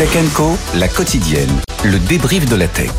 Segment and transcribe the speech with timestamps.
[0.00, 2.90] Tech Co, la quotidienne, le débrief de la tech.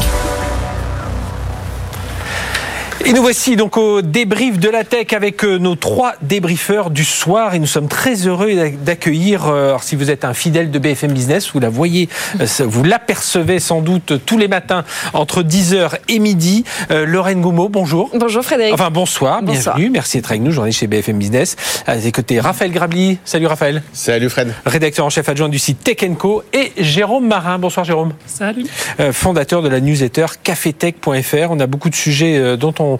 [3.04, 7.04] Et nous voici donc au débrief de la tech avec euh, nos trois débriefeurs du
[7.04, 8.52] soir et nous sommes très heureux
[8.84, 12.09] d'accueillir, euh, alors si vous êtes un fidèle de BFM Business, vous la voyez,
[12.40, 14.84] euh, vous l'apercevez sans doute tous les matins
[15.14, 18.12] entre 10h et midi, Lorraine Goumeau, bonjour.
[18.14, 18.73] Bonjour Frédéric.
[18.73, 21.56] Enfin bonsoir, bienvenue, merci d'être avec nous, journaliste chez BFM Business.
[21.88, 23.81] À côtés, Raphaël Grabli, salut Raphaël.
[23.94, 24.54] Salut Fred.
[24.66, 28.14] Rédacteur en chef adjoint du site Tech Co et Jérôme Marin, bonsoir Jérôme.
[28.28, 28.66] Salut.
[29.12, 32.91] fondateur de la newsletter cafetech.fr, on a beaucoup de sujets dont on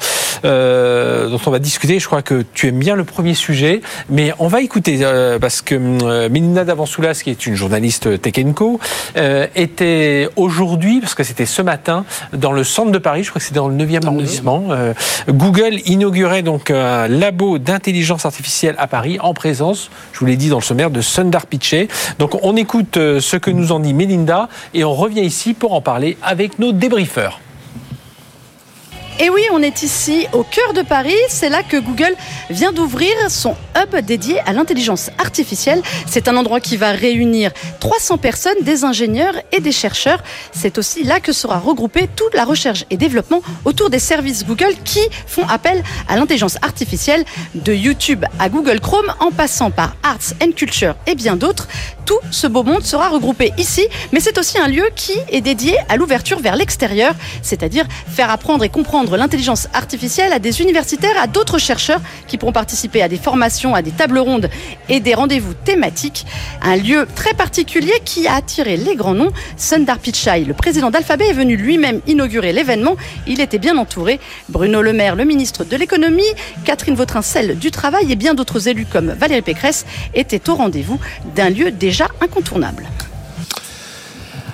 [0.46, 2.00] euh, dont on va discuter.
[2.00, 5.62] Je crois que tu aimes bien le premier sujet, mais on va écouter euh, parce
[5.62, 8.80] que euh, Mélina Davansoulas, qui est une journaliste Tech Co,
[9.56, 13.46] était aujourd'hui, parce que c'était ce matin, dans le centre de Paris, je crois que
[13.46, 14.64] c'était dans le 9e arrondissement.
[15.30, 20.50] Google inaugurait donc un labo d'intelligence artificielle à Paris en présence, je vous l'ai dit
[20.50, 21.88] dans le sommaire, de Sundar Pichai.
[22.20, 25.82] Donc on écoute ce que nous en dit Melinda et on revient ici pour en
[25.82, 27.40] parler avec nos débriefeurs.
[29.20, 31.18] Et oui, on est ici au cœur de Paris.
[31.30, 32.16] C'est là que Google
[32.50, 35.82] vient d'ouvrir son hub dédié à l'intelligence artificielle.
[36.08, 40.24] C'est un endroit qui va réunir 300 personnes, des ingénieurs et des chercheurs.
[40.52, 44.74] C'est aussi là que sera regroupée toute la recherche et développement autour des services Google
[44.84, 50.34] qui font appel à l'intelligence artificielle de YouTube à Google Chrome en passant par Arts
[50.44, 51.68] and Culture et bien d'autres.
[52.06, 55.78] Tout ce beau monde sera regroupé ici, mais c'est aussi un lieu qui est dédié
[55.88, 61.28] à l'ouverture vers l'extérieur, c'est-à-dire faire apprendre et comprendre l'intelligence artificielle à des universitaires, à
[61.28, 64.50] d'autres chercheurs qui pourront participer à des formations, à des tables rondes
[64.90, 66.26] et des rendez-vous thématiques.
[66.62, 69.32] Un lieu très particulier qui a attiré les grands noms.
[69.58, 72.96] Sundar Pichai, le président d'Alphabet, est venu lui-même inaugurer l'événement.
[73.28, 74.20] Il était bien entouré.
[74.50, 76.24] Bruno Le Maire, le ministre de l'économie,
[76.66, 81.00] Catherine Vautrin, celle du travail et bien d'autres élus comme Valérie Pécresse étaient au rendez-vous
[81.36, 82.88] d'un lieu déjà incontournable.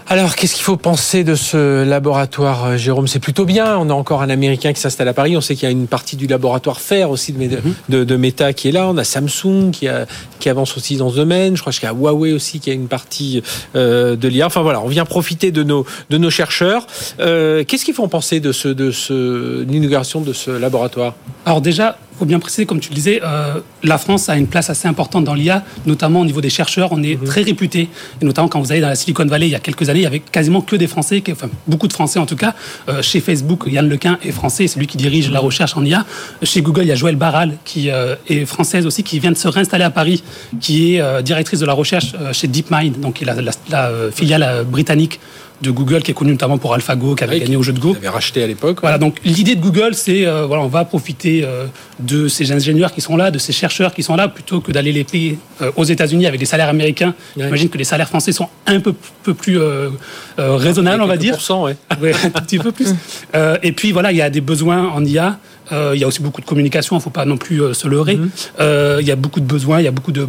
[0.09, 3.07] Alors, qu'est-ce qu'il faut penser de ce laboratoire, euh, Jérôme?
[3.09, 3.77] C'est plutôt bien.
[3.77, 5.35] On a encore un Américain qui s'installe à Paris.
[5.35, 8.69] On sait qu'il y a une partie du laboratoire Fer aussi de, de, Meta qui
[8.69, 8.87] est là.
[8.87, 9.89] On a Samsung qui,
[10.39, 11.57] qui avance aussi dans ce domaine.
[11.57, 13.43] Je crois qu'il y a Huawei aussi qui a une partie
[13.75, 14.45] euh, de l'IA.
[14.45, 16.87] Enfin voilà, on vient profiter de nos, de nos chercheurs.
[17.19, 21.15] Euh, qu'est-ce qu'il faut penser de, ce, de ce, l'inauguration de ce laboratoire?
[21.45, 24.69] Alors déjà, faut bien préciser, comme tu le disais, euh, la France a une place
[24.69, 26.89] assez importante dans l'IA, notamment au niveau des chercheurs.
[26.91, 27.27] On est mhm.
[27.27, 27.89] très réputé,
[28.21, 30.03] et notamment quand vous allez dans la Silicon Valley il y a quelques années, il
[30.03, 32.55] y avait quasiment que des Français, enfin beaucoup de Français en tout cas.
[32.89, 35.45] Euh, chez Facebook, Yann Lequin est français, c'est lui qui dirige la mhm.
[35.45, 36.05] recherche en IA.
[36.43, 39.37] Chez Google, il y a Joël Barral, qui euh, est française aussi, qui vient de
[39.37, 40.23] se réinstaller à Paris,
[40.59, 43.35] qui est directrice de la recherche chez DeepMind, donc la,
[43.69, 45.19] la filiale britannique
[45.61, 47.91] de Google qui est connu notamment pour AlphaGo, qui avait gagné au jeu de Go.
[47.91, 48.79] Qui avait racheté à l'époque.
[48.81, 51.65] Voilà, donc l'idée de Google, c'est euh, voilà, on va profiter euh,
[51.99, 54.91] de ces ingénieurs qui sont là, de ces chercheurs qui sont là, plutôt que d'aller
[54.91, 57.15] les payer euh, aux États-Unis avec des salaires américains.
[57.35, 59.59] J'imagine que les salaires français sont un peu, peu plus
[60.37, 61.37] raisonnables, on va dire.
[61.49, 61.75] ouais.
[62.01, 62.13] ouais.
[62.23, 62.93] un petit peu plus.
[63.63, 65.39] et puis voilà, il y a des besoins en IA.
[65.71, 68.17] il y a aussi beaucoup de communication, il ne faut pas non plus se leurrer.
[68.17, 68.29] Mhm.
[68.99, 70.27] il y a beaucoup de besoins, il y a beaucoup de,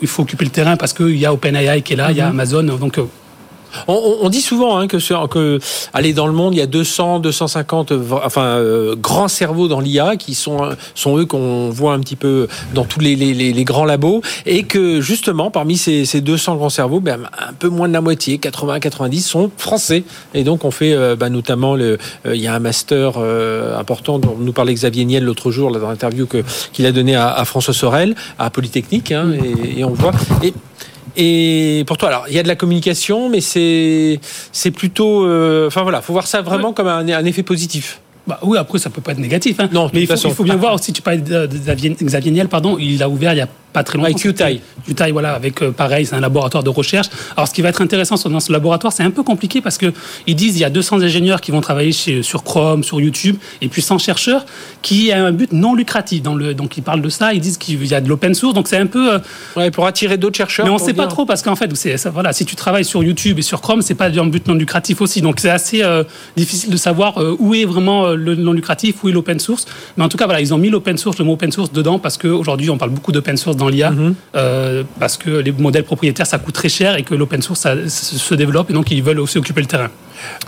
[0.00, 2.20] il faut occuper le terrain parce qu'il y a OpenAI qui est là, il y
[2.20, 2.40] a mhm.
[2.40, 2.98] Amazon, donc
[3.88, 5.58] on, dit souvent hein, que,
[5.92, 7.92] aller dans le monde, il y a 200, 250
[8.24, 12.48] enfin, euh, grands cerveaux dans l'IA qui sont, sont eux qu'on voit un petit peu
[12.74, 17.28] dans tous les, grands labos et que justement, parmi ces, ces 200 grands cerveaux, ben,
[17.38, 20.04] un peu moins de la moitié, 80-90, sont français.
[20.34, 23.18] Et donc, on fait euh, ben, notamment, le, euh, il y a un master
[23.78, 26.26] important dont nous parlait Xavier Niel l'autre jour dans l'interview
[26.72, 30.12] qu'il a donné à, François Sorel, à Polytechnique, hein, et, et, on voit.
[31.16, 34.20] Et pour toi, alors il y a de la communication, mais c'est
[34.52, 38.00] c'est plutôt, euh, enfin voilà, faut voir ça vraiment comme un, un effet positif.
[38.26, 39.60] Bah oui, après ça peut pas être négatif.
[39.60, 39.68] Hein.
[39.72, 40.92] Non, mais il faut, il faut, bien voir aussi.
[40.92, 42.76] Tu parlais de, Xavier Niel, pardon.
[42.78, 44.10] Il a ouvert il y a pas très longtemps.
[44.10, 44.60] Avec UTAI.
[44.88, 47.08] UTAI, voilà, avec euh, pareil, c'est un laboratoire de recherche.
[47.36, 49.92] Alors, ce qui va être intéressant dans ce laboratoire, c'est un peu compliqué parce que
[50.26, 53.36] ils disent il y a 200 ingénieurs qui vont travailler chez, sur Chrome, sur YouTube,
[53.60, 54.46] et puis 100 chercheurs
[54.80, 56.22] qui a un but non lucratif.
[56.22, 58.54] Dans le, donc, ils parlent de ça, ils disent qu'il y a de l'open source,
[58.54, 59.12] donc c'est un peu.
[59.12, 59.18] Euh,
[59.56, 60.64] ouais, pour attirer d'autres chercheurs.
[60.64, 63.04] Mais on ne sait pas trop parce qu'en fait, ça, voilà, si tu travailles sur
[63.04, 65.20] YouTube et sur Chrome, c'est pas un but non lucratif aussi.
[65.20, 66.02] Donc, c'est assez euh,
[66.34, 69.66] difficile de savoir où est vraiment le non lucratif, où est l'open source.
[69.98, 71.98] Mais en tout cas, voilà, ils ont mis l'open source, le mot open source dedans
[71.98, 74.14] parce qu'aujourd'hui, on parle beaucoup d'open source dans dans l'IA Mhm.
[74.36, 77.74] euh, parce que les modèles propriétaires ça coûte très cher et que l'open source ça,
[77.88, 79.90] se développe et donc ils veulent aussi occuper le terrain.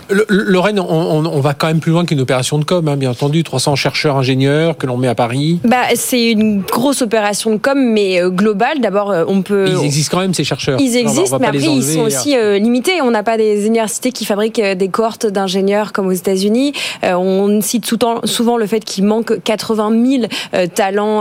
[0.09, 2.87] Le- le- Lorraine, on, on- on va quand même plus loin qu'une opération de com,
[2.87, 3.43] hein, bien entendu.
[3.43, 5.59] 300 chercheurs ingénieurs que l'on met à Paris.
[5.63, 8.79] Bah, c'est une grosse opération de com, mais euh, globale.
[8.81, 9.67] D'abord, euh, on peut.
[9.69, 10.79] Ils existent quand même, ces chercheurs.
[10.79, 13.01] Ils on existent, mais après, ils sont aussi euh, limités.
[13.01, 16.73] On n'a pas des universités qui fabriquent des cohortes d'ingénieurs comme aux États-Unis.
[17.03, 20.23] Euh, on cite souvent, le fait qu'il manque 80 000
[20.53, 21.19] euh, talents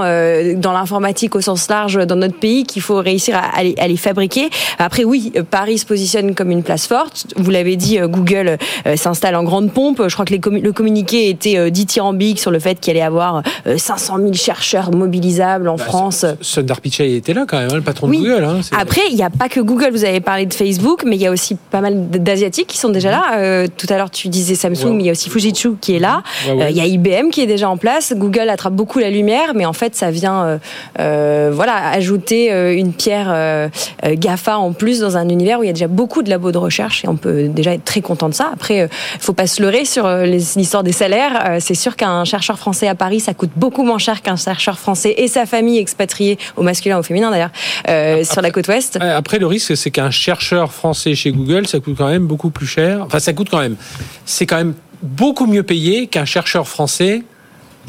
[0.57, 3.89] dans l'informatique au sens large dans notre pays, qu'il faut réussir à, à les, à
[3.89, 4.49] les fabriquer.
[4.79, 7.27] Après, oui, Paris se positionne comme une place forte.
[7.37, 10.03] Vous l'avez dit, Google euh, s'installe en grande pompe.
[10.07, 13.03] Je crois que les le communiqué était euh, dithyrambique sur le fait qu'il allait y
[13.03, 16.25] avoir euh, 500 000 chercheurs mobilisables en Bah, France.
[16.41, 18.19] Sundar Pichai était là quand même, hein, le patron Oui.
[18.23, 18.45] de Google.
[18.45, 19.89] hein, Après, il n'y a pas que Google.
[19.93, 22.91] Vous avez parlé de Facebook, mais il y a aussi pas mal d'Asiatiques qui sont
[22.91, 23.23] déjà là.
[23.39, 25.99] Euh, tout à l'heure, tu disais Samsung, mais il y a aussi Fujitsu qui est
[25.99, 26.23] là.
[26.49, 28.13] Euh, Il y a IBM qui est déjà en place.
[28.17, 30.59] Google attrape beaucoup la lumière, mais en fait, ça vient euh,
[31.01, 33.69] euh, voilà, ajouter euh, une pierre euh,
[34.05, 36.53] euh, GAFA en plus dans un univers où il y a déjà beaucoup de labos
[36.53, 38.51] de recherche et on peut déjà être très content de ça.
[38.53, 38.89] Après, il ne
[39.21, 41.45] faut pas se leurrer sur euh, les- l'histoire des salaires.
[41.49, 44.79] Euh, C'est sûr qu'un chercheur français à Paris, ça coûte beaucoup moins cher qu'un chercheur
[44.79, 47.51] français et sa famille expatriée, au masculin ou au féminin d'ailleurs,
[47.89, 48.99] euh, sur la côte ouest.
[49.01, 52.67] Après, le risque, c'est qu'un chercheur français chez Google, ça coûte quand même beaucoup plus
[52.67, 53.03] cher.
[53.07, 53.77] Enfin, ça coûte quand même.
[54.25, 57.23] C'est quand même beaucoup mieux payé qu'un chercheur français.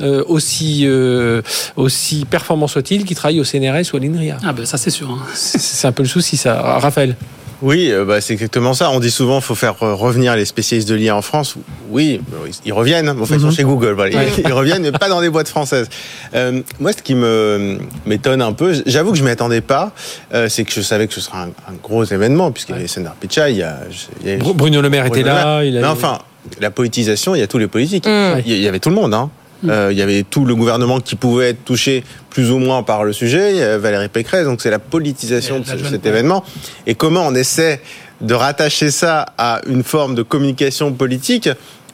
[0.01, 1.41] euh, aussi euh,
[1.75, 4.37] aussi performant soit-il qui travaille au CNRS ou à l'INRIA.
[4.45, 5.09] Ah ben ça c'est sûr.
[5.09, 5.19] hein.
[5.33, 6.53] C'est un peu le souci ça.
[6.79, 7.17] Raphaël.
[7.61, 8.89] Oui, euh, bah, c'est exactement ça.
[8.91, 11.55] On dit souvent qu'il faut faire euh, revenir les spécialistes de l'IA en France.
[11.89, 13.09] Oui, euh, ils- reviennent.
[13.09, 13.91] En fait, ils sont chez Google.
[13.93, 14.15] Voilà.
[14.15, 14.27] Ouais.
[14.37, 15.89] Ils, ils reviennent, mais pas dans des boîtes françaises.
[16.35, 19.91] Euh, moi, ce qui me m'étonne un peu, j'avoue que je m'y attendais pas,
[20.33, 22.87] euh, c'est que je savais que ce serait un, un gros événement, puisqu'il y avait
[22.87, 23.79] Sundar Pichai, il y a...
[24.23, 25.61] il y a- Bru- Bruno Le Maire était là.
[25.63, 26.19] Il Mais enfin,
[26.61, 28.05] la politisation, il y a tous les politiques.
[28.07, 28.41] Mm.
[28.45, 29.13] Il y- il y avait tout le monde.
[29.13, 29.29] Hein.
[29.67, 33.03] Euh, il y avait tout le gouvernement qui pouvait être touché plus ou moins par
[33.03, 33.77] le sujet.
[33.77, 36.43] Valérie Pécresse, donc c'est la politisation de cet événement.
[36.87, 37.81] Et comment on essaie
[38.21, 41.49] de rattacher ça à une forme de communication politique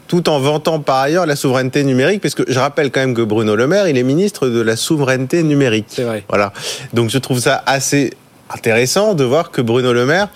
[0.07, 3.23] tout en vantant par ailleurs la souveraineté numérique, parce que je rappelle quand même que
[3.23, 5.87] Bruno Le Maire, il est ministre de la souveraineté numérique.
[5.89, 6.23] C'est vrai.
[6.29, 6.53] Voilà.
[6.93, 8.11] Donc je trouve ça assez
[8.53, 10.27] intéressant de voir que Bruno Le Maire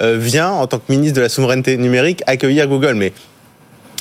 [0.00, 2.94] euh, vient, en tant que ministre de la souveraineté numérique, accueillir Google.
[2.94, 3.12] Mais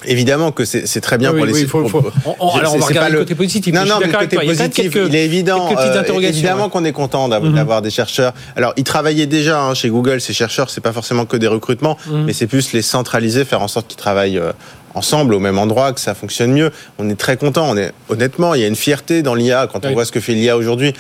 [0.06, 2.76] évidemment que c'est très bien Oui, pour oui, les oui, faut- faut- on- on- alors,
[2.76, 5.16] on va regarder pas le côté positif, Non, non, mais le côté positif, quelques- il
[5.16, 5.70] est évident.
[5.76, 6.70] euh, évidemment ouais.
[6.70, 7.54] qu'on est content Mhm.
[7.56, 8.34] d'avoir des chercheurs.
[8.56, 10.22] Alors, ils travaillaient déjà hein, chez Google.
[10.22, 12.26] Ces chercheurs, c'est pas forcément que des recrutements, Mhm.
[12.26, 14.38] mais c'est plus les centraliser, faire en sorte qu'ils travaillent.
[14.38, 14.52] euh,
[14.96, 18.56] ensemble au même endroit que ça fonctionne mieux on est très content on est honnêtement
[18.56, 19.94] il y a une fierté dans l'IA quand on Oui.
[19.94, 20.94] voit ce que fait l'IA aujourd'hui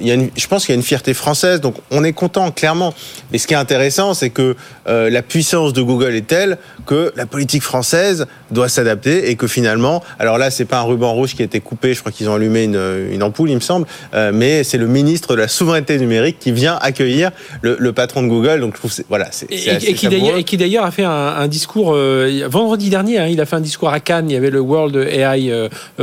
[0.00, 2.12] il y a une, je pense qu'il y a une fierté française donc on est
[2.12, 2.94] content clairement
[3.32, 4.54] mais ce qui est intéressant c'est que
[4.86, 9.46] euh, la puissance de Google est telle que la politique française doit s'adapter et que
[9.46, 12.28] finalement alors là c'est pas un ruban rouge qui a été coupé je crois qu'ils
[12.28, 15.48] ont allumé une, une ampoule il me semble euh, mais c'est le ministre de la
[15.48, 17.30] souveraineté numérique qui vient accueillir
[17.62, 20.84] le, le patron de Google donc je trouve voilà c'est Et, et et qui d'ailleurs
[20.84, 23.18] a fait un, un discours euh, vendredi dernier.
[23.18, 24.28] hein, il a fait un discours à Cannes.
[24.30, 25.52] Il y avait le World AI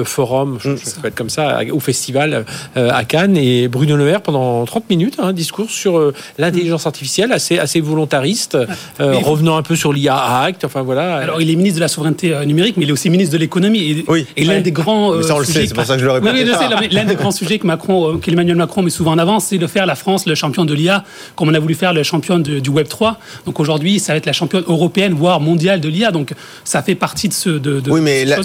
[0.04, 0.78] Forum, je, Mm.
[0.78, 2.46] je sais comme ça, au festival
[2.76, 3.38] à Cannes.
[3.38, 7.80] Et Bruno Le Maire pendant 30 minutes, un discours sur euh, l'intelligence artificielle, assez assez
[7.82, 8.66] volontariste, euh,
[9.00, 10.64] Mais- revenant un peu sur l'IA Act.
[10.66, 11.16] Enfin voilà.
[11.18, 13.38] Alors il est ministre de la souveraineté euh, numérique, mais il est aussi ministre de
[13.40, 13.80] l'économie.
[13.92, 14.26] Et, Oui.
[14.36, 16.00] et l'un des grands Mais euh, ça, on le sujets sait, c'est pour ça que
[16.00, 16.32] je le répète.
[16.34, 16.46] oui,
[16.82, 19.58] mais l'un des grands sujets que Macron, euh, qu'Emmanuel Macron met souvent en avant, c'est
[19.58, 21.04] de faire la France le champion de l'IA,
[21.36, 23.18] comme on a voulu faire le champion de- du Web 3.
[23.46, 26.12] Donc aujourd'hui, ça va être la championne européenne, voire mondiale de l'IA.
[26.12, 26.34] Donc
[26.64, 27.50] ça fait partie de ce.
[27.50, 28.38] De, de Oui, mais là,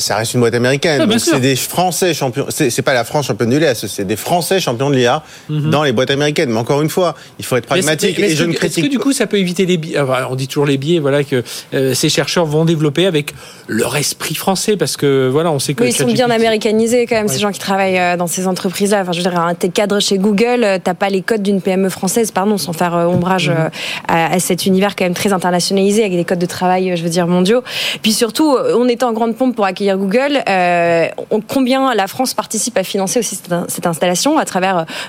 [0.00, 1.06] ça reste une boîte américaine.
[1.18, 1.34] Sûr.
[1.34, 2.46] c'est des Français champions.
[2.48, 5.82] C'est c'est pas la France championne de l'IA, c'est des Français champions de l'IA dans
[5.82, 6.50] les boîtes américaines.
[6.50, 8.18] Mais encore une fois, il faut être pragmatique.
[8.18, 10.26] mais Et je ne Est-ce que critique du coup ça peut éviter les biais enfin,
[10.30, 11.42] On dit toujours les biais, voilà que
[11.74, 13.34] euh, ces chercheurs vont développer avec
[13.68, 17.16] leur esprit français, parce que voilà, on sait que Oui, ils sont bien américanisés quand
[17.16, 17.32] même, Ouais.
[17.32, 19.02] ces gens qui travaillent euh, dans ces entreprises-là.
[19.02, 21.60] Enfin, je veux dire, un- t'es cadre chez Google, euh, t'as pas les codes d'une
[21.60, 23.68] PME française, pardon, sans faire euh, ombrage euh,
[24.08, 27.02] à, à cet univers quand même très internationalisé, avec des codes de travail, euh, je
[27.02, 27.62] veux dire, mondiaux.
[28.02, 30.38] Puis surtout, euh, on est en grande pompe pour accueillir Google.
[30.48, 34.57] Euh, on- combien la France participe à financer aussi cette, cette installation à travers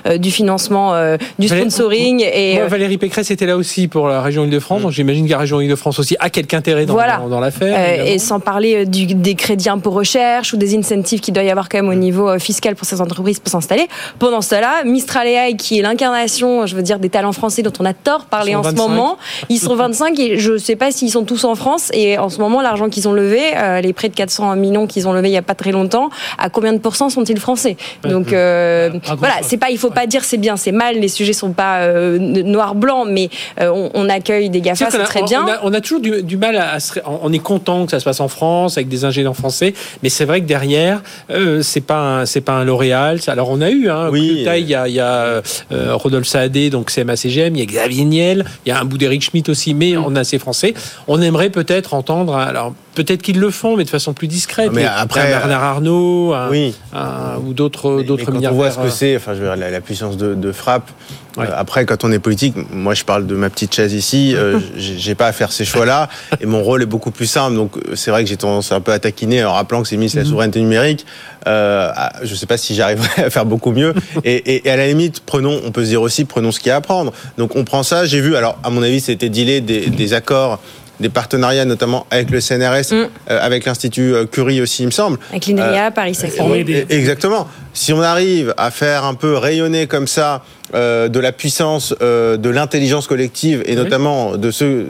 [0.06, 3.88] euh, du financement, euh, du Valérie- sponsoring et Moi, euh, Valérie Pécresse était là aussi
[3.88, 6.94] pour la région Île-de-France, donc j'imagine que la région Île-de-France aussi a quelque intérêt dans,
[6.94, 7.20] Voilà.
[7.40, 7.74] l'affaire.
[7.78, 11.50] Euh, et sans parler du, des crédits impôt recherche ou des incentives qu'il doit y
[11.50, 13.88] avoir quand même au niveau euh, fiscal pour ces entreprises pour s'installer.
[14.18, 17.72] Pendant ce temps-là, Mistral AI, qui est l'incarnation, je veux dire, des talents français dont
[17.80, 18.88] on a tort parler en ce 25.
[18.88, 21.90] moment, ils sont 25 et je ne sais pas s'ils sont tous en France.
[21.92, 24.86] Et en ce moment, l'argent qui qu'ils ont levés, euh, les près de 400 millions
[24.86, 27.76] qu'ils ont levés il y a pas très longtemps, à combien de pourcents sont-ils français?
[28.04, 29.50] Donc euh, voilà, grand-chose.
[29.50, 32.18] c'est pas, il faut pas dire c'est bien, c'est mal, les sujets sont pas euh,
[32.18, 33.28] noir blanc, mais
[33.60, 35.44] euh, on, on accueille des Gafa, C'est très bien.
[35.44, 37.84] On a, on a toujours du, du mal à, à se ré- on est content
[37.84, 41.02] que ça se passe en France avec des ingénieurs français, mais c'est vrai que derrière,
[41.30, 43.18] euh, c'est pas un, c'est pas un L'Oréal.
[43.26, 44.44] Alors on a eu, hein, Oui.
[44.46, 45.42] Il y a, il y a
[45.72, 48.98] euh, Rodolphe Saadé, donc CMA-CGM, il y a Xavier Niel, il y a un bout
[48.98, 50.04] d'Eric Schmitt aussi, mais Mm.
[50.06, 50.74] on a ces Français.
[51.08, 54.70] On aimerait peut-être entendre, alors peut-être qu'ils le font, mais de façon plus discrète.
[54.72, 56.74] Mais après, un Bernard Arnault, un- Oui.
[56.92, 59.70] un- ou d'autres, d'autres quand on voit ce que c'est, enfin, je veux dire, la,
[59.70, 60.90] la puissance de, de frappe.
[61.36, 61.46] Ouais.
[61.48, 64.34] euh, après, quand on est politique, moi, je parle de ma petite chaise ici.
[64.34, 66.08] euh, j'ai pas à faire ces choix-là,
[66.40, 67.54] et mon rôle est beaucoup plus simple.
[67.54, 69.96] Donc, euh, c'est vrai que j'ai tendance un peu à taquiner en rappelant que c'est
[69.96, 71.06] de la souveraineté numérique.
[71.46, 73.94] Euh, ah, je sais pas si j'arriverai à faire beaucoup mieux.
[74.24, 76.68] Et, et- et à la limite, prenons, on peut se dire aussi, prenons ce qu'il
[76.68, 77.12] y a à prendre.
[77.38, 78.04] Donc, on prend ça.
[78.04, 80.58] J'ai vu, alors, à mon avis, c'était dealé des, des accords
[81.00, 82.94] des partenariats notamment avec le CNRS, Mm.
[82.94, 83.06] euh,
[83.40, 85.18] avec l'Institut euh, Curie aussi, il me semble.
[85.30, 86.64] Avec l'INRIA, Paris Saclay.
[86.64, 87.48] des- Exactement.
[87.72, 90.42] Si on arrive à faire un peu rayonner comme ça
[90.74, 94.86] euh, de la puissance euh, de l'intelligence collective et notamment de ceux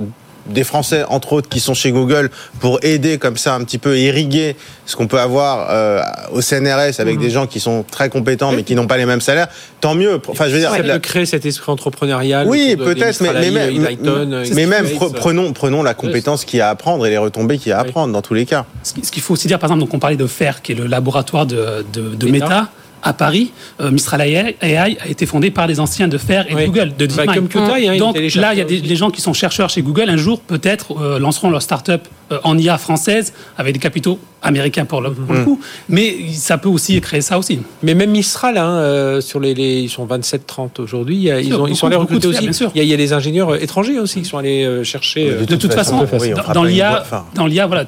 [0.47, 2.31] des Français entre autres qui sont chez Google
[2.61, 4.57] pour aider comme ça un petit peu irriguer
[4.87, 6.01] ce qu'on peut avoir euh,
[6.33, 7.21] au CNRS avec Mhm.
[7.23, 9.49] des gens qui sont très compétents mais qui n'ont pas les mêmes salaires,
[9.81, 10.21] tant mieux.
[10.29, 12.47] Enfin, je veux dire, ça la- peut créer cet esprit entrepreneurial.
[12.49, 16.61] oui, peut-être, mais, mais, Lighton, mais même pre- euh, prenons, prenons la compétence qu'il y
[16.63, 17.89] a à apprendre et les retombées qu'il y a à Oui.
[17.89, 18.65] apprendre dans tous les cas.
[18.83, 20.73] Ce qui- ce qu'il faut aussi dire, par exemple, donc on parlait de FAIR, qui
[20.73, 22.45] est le laboratoire de, de, de Meta.
[22.47, 22.69] Meta.
[23.03, 23.53] À Paris.
[23.81, 24.57] Euh, Mistral AI
[25.01, 26.63] a été fondé par des anciens de FAIR et Oui.
[26.63, 27.49] de Google, de Bah, DeepMind.
[27.53, 30.17] comme a- Donc là, il y a des, gens qui sont chercheurs chez Google, un
[30.17, 32.03] jour peut-être euh, lanceront leur start-up
[32.45, 35.61] en IA française avec des capitaux américains pour le, pour le coup.
[35.91, 37.61] Mais ça peut aussi créer ça aussi.
[37.83, 41.29] Mais même Mistral, hein, euh, sur les, les- ils sont 27-30 aujourd'hui.
[41.29, 42.35] Ils, sûr, ont, ils sont allés beaucoup, recruter beaucoup de aussi.
[42.37, 42.71] faire, bien sûr.
[42.75, 44.83] Il y, a, il y a des ingénieurs euh, étrangers aussi qui sont allés euh,
[44.83, 45.29] chercher.
[45.31, 47.85] euh, De toute façon, oui, on dans, l'IA, dans voilà,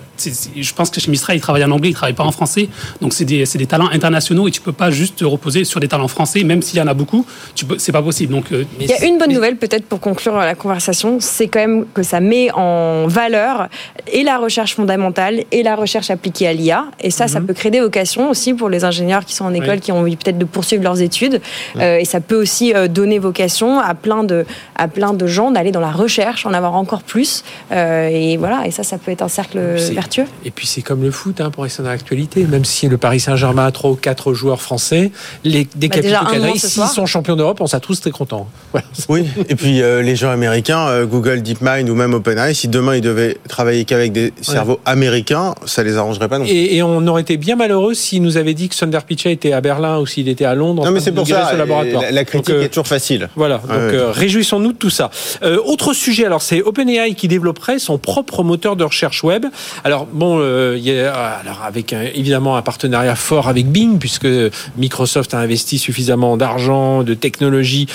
[0.56, 2.68] je pense que chez Mistral, ils travaillent en anglais, ils travaillent pas en français.
[3.00, 5.80] Donc c'est des, c'est des talents internationaux et tu peux pas juste te reposer sur
[5.80, 7.24] des talents français, même s'il y en a beaucoup.
[7.54, 8.32] Tu peux, c'est pas possible.
[8.34, 11.60] Donc euh, Il y a une bonne nouvelle peut-être pour conclure la conversation, c'est quand
[11.60, 13.68] même que ça met en valeur
[14.12, 16.84] et la recherche fondamentale et la recherche appliquée à l'IA.
[17.00, 19.62] Et ça, ça peut créer des vocations aussi pour les ingénieurs qui sont en école,
[19.68, 19.74] Mhm.
[19.74, 19.80] Oui.
[19.80, 21.40] qui ont envie peut-être de poursuivre leurs études.
[21.78, 24.44] Euh, et ça peut aussi euh, donner vocation à plein de,
[24.76, 27.44] à plein de gens d'aller dans la recherche, en avoir encore plus.
[27.72, 29.58] Euh, et voilà, et ça, ça peut être un cercle
[29.92, 30.26] vertueux.
[30.44, 32.44] Et puis c'est comme le foot, hein, pour rester dans l'actualité.
[32.44, 35.10] Même si le Paris Saint-Germain a trois ou quatre joueurs français,
[35.44, 38.48] les, des Bah, capitaux cadrés, s'ils sont champions d'Europe, on sera tous très contents.
[38.72, 38.86] Voilà.
[39.08, 42.94] Oui, et puis euh, les gens américains, euh, Google, DeepMind ou même OpenAI, si demain
[42.96, 46.52] ils devaient travailler qu'avec des cerveaux américains, ça les arrangerait pas non plus.
[46.52, 49.52] Et, et on aurait été bien malheureux s'il nous avait dit que Sundar Pichai était
[49.52, 50.84] à Berlin ou s'il était à Londres.
[50.84, 53.28] Non, mais c'est pour ça, et la, la critique Donc, euh, est toujours facile.
[53.36, 53.94] Voilà, donc Ouais, ouais.
[53.94, 55.10] euh, réjouissons-nous de tout ça.
[55.42, 59.46] Euh, autre sujet, alors c'est OpenAI qui développerait son propre moteur de recherche web.
[59.84, 60.40] Alors bon,
[60.74, 64.28] il y a, alors avec évidemment un partenariat fort avec Bing puisque
[64.76, 67.86] Microsoft a investi suffisamment d'argent, de technologie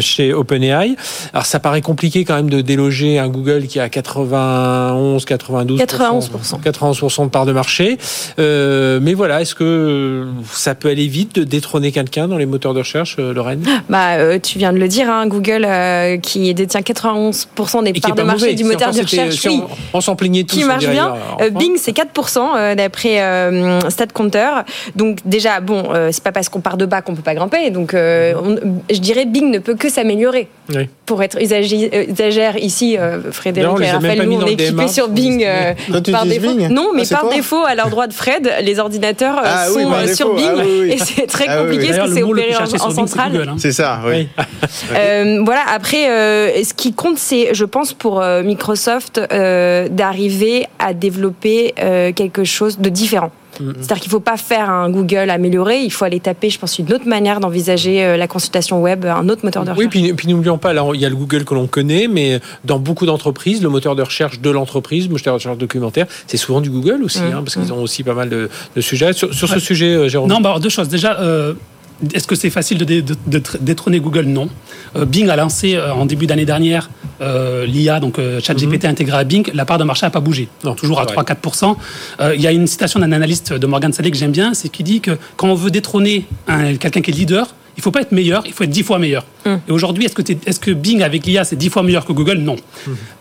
[0.00, 0.96] chez OpenAI.
[1.32, 6.60] Alors ça paraît compliqué quand même de déloger un Google qui a 91, 92, 91%.
[6.62, 7.98] 91% de part de marché.
[8.38, 12.74] Euh, mais voilà, est-ce que ça peut aller vite de détrôner quelqu'un dans les moteurs
[12.74, 13.64] de recherche, euh, Lorraine?
[13.88, 18.14] Bah, euh, tu viens de le dire, hein, Google euh, qui détient 91% des parts
[18.14, 18.54] de marché mauvais.
[18.54, 19.34] du moteur de recherche.
[19.36, 19.62] si oui.
[19.92, 20.56] on, on s'en plaignait tous.
[20.56, 21.14] qui marche bien.
[21.40, 24.48] euh, Bing, c'est 4% euh, d'après euh, StatCounter.
[24.94, 27.70] Donc déjà, bon, c'est pas parce qu'on part de bas qu'on peut pas grimper.
[27.70, 28.56] Donc on-
[28.90, 30.48] je dirais Bing ne peut que s'améliorer.
[30.74, 30.88] Oui.
[31.04, 32.96] Pour être usagère ici,
[33.30, 35.44] Frédéric D'ailleurs, on les et Raphaël, nous on est équipés sur Bing.
[35.70, 36.54] Euh, Toi, tu par défaut.
[36.54, 39.66] Bing Non, mais Ah, par défaut, à leur droit de Fred, les ordinateurs euh, Ah
[39.74, 40.34] oui, sont euh, sur.
[40.34, 40.90] Bing Ah oui, oui.
[40.92, 41.74] et c'est très Ah oui, oui.
[41.76, 43.46] compliqué parce que c'est opéré en, en centrale.
[43.48, 43.56] Hein.
[43.58, 44.28] C'est ça, oui.
[44.94, 50.66] Euh, voilà, après, euh, ce qui compte, c'est, je pense, pour euh, Microsoft, euh, d'arriver
[50.78, 53.30] à développer euh, quelque chose de différent.
[53.58, 56.78] C'est-à-dire qu'il ne faut pas faire un Google amélioré, il faut aller taper, je pense,
[56.78, 59.78] une autre manière d'envisager euh, la consultation web, un autre moteur de recherche.
[59.94, 62.40] Oui, puis, puis n'oublions pas, là, il y a le Google que l'on connaît, mais
[62.64, 66.36] dans beaucoup d'entreprises, le moteur de recherche de l'entreprise, le moteur de recherche documentaire, c'est
[66.36, 67.32] souvent du Google aussi, Mmh.
[67.32, 69.12] hein, parce qu'ils ont aussi pas mal de, de sujets.
[69.12, 70.88] Sur, sur ce sujet, euh, Jérôme Non, bah, alors, deux choses.
[70.88, 71.54] Déjà, euh,
[72.12, 74.24] est-ce que c'est facile de, dé- de- de tr- détrôner Google?
[74.26, 74.48] Non.
[74.96, 79.24] Euh, Bing a lancé euh, en début d'année dernière euh, l'IA, donc ChatGPT intégré à
[79.24, 79.50] Bing.
[79.54, 80.48] La part de marché n'a pas bougé.
[80.64, 81.24] Non, toujours à c'est vrai.
[81.24, 81.76] 3-4%.
[82.20, 84.68] Euh, Il y a une citation d'un analyste de Morgan Stanley que j'aime bien, c'est
[84.68, 88.00] qui dit que quand on veut détrôner un- quelqu'un qui est leader, il faut pas
[88.00, 89.24] être meilleur, il faut être dix fois meilleur.
[89.68, 92.12] Et aujourd'hui, est-ce que, t'es- est-ce que Bing avec l'IA c'est dix fois meilleur que
[92.12, 92.38] Google?
[92.38, 92.56] Non.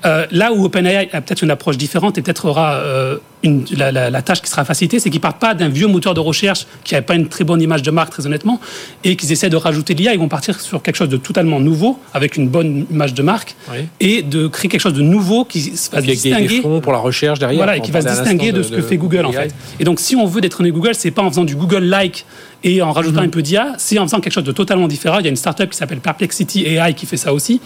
[0.05, 3.91] Euh, là où OpenAI a peut-être une approche différente et peut-être aura euh, une, la,
[3.91, 6.65] la- la tâche qui sera facilitée, c'est qu'ils partent pas d'un vieux moteur de recherche
[6.83, 8.59] qui n'avait pas une très bonne image de marque, très honnêtement,
[9.03, 10.13] et qu'ils essaient de rajouter l'IA.
[10.13, 13.55] Ils vont partir sur quelque chose de totalement nouveau, avec une bonne image de marque,
[13.71, 13.85] Oui.
[13.99, 16.61] et de créer quelque chose de nouveau qui va se des, distinguer.
[16.61, 17.57] fonds pour la recherche derrière.
[17.59, 19.35] Voilà, et qui va se distinguer de, ce que fait Google en AI.
[19.49, 19.55] fait.
[19.79, 22.25] Et donc, si on veut détrôner Google, c'est pas en faisant du Google like
[22.65, 23.27] et en rajoutant Mhm.
[23.27, 25.19] un peu d'IA, c'est en faisant quelque chose de totalement différent.
[25.19, 27.61] Il y a une startup qui s'appelle Perplexity AI qui fait ça aussi.